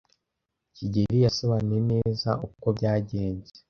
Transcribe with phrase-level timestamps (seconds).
[0.75, 3.49] kigeli yasobanuye neza uko byagenze.